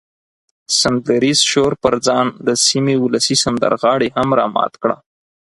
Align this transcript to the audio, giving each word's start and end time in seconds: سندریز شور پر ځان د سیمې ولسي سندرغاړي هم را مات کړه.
سندریز 0.79 1.39
شور 1.51 1.71
پر 1.83 1.93
ځان 2.07 2.27
د 2.47 2.49
سیمې 2.65 2.95
ولسي 3.03 3.35
سندرغاړي 3.43 4.09
هم 4.17 4.29
را 4.37 4.45
مات 4.55 4.73
کړه. 4.81 4.97